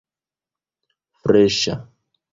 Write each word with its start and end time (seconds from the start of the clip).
freŝa 1.19 1.77